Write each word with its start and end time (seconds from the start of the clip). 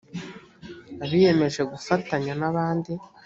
abiyemeje 1.03 1.61
gufatanya 1.71 2.33
n’ 2.39 2.43
abandi 2.49 2.91